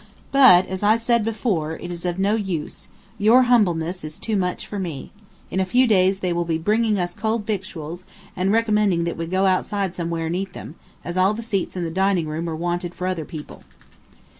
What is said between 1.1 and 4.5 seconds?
before, it is of no use your humbleness is too